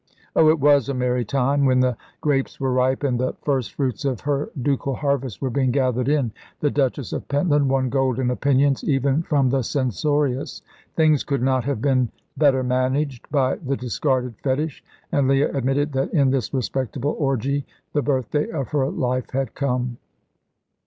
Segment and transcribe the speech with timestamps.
[0.35, 4.03] Oh, it was a merry time, when the grapes were ripe and the first fruits
[4.03, 6.31] of her ducal harvest were being gathered in.
[6.59, 10.63] The Duchess of Pentland won golden opinions even from the censorious.
[10.95, 16.11] Things could not have been better managed by the discarded fetish, and Leah admitted that
[16.15, 17.63] in this respectable orgy
[17.93, 19.97] the birthday of her life had come.